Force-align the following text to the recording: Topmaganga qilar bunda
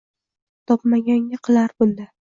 Topmaganga 0.71 1.41
qilar 1.49 1.69
bunda 1.77 2.13